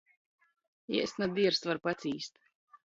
Ēst 1.03 1.21
na 1.25 1.29
dierst, 1.37 1.71
var 1.73 1.85
pacīst. 1.87 2.45